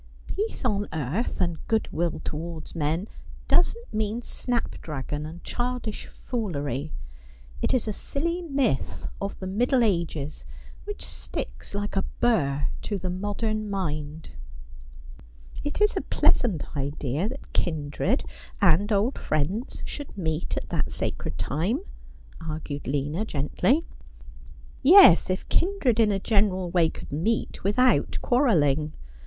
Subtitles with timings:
[0.25, 3.07] Peace on earth and goodwill towards men
[3.47, 6.91] doesn't mean snapdragon and childish foolery.
[7.61, 10.43] It is a silly myth of the Middle Ages,
[10.85, 14.31] which sticks like a burr to the modern mind.'
[15.63, 18.23] 'It is a pleasant idea that kindred
[18.59, 21.81] and old friends should meet at that sacred time,'
[22.49, 23.85] argued Lina gently.'
[24.81, 28.93] Yes, if kindred in a general way could meet without quarrel ling.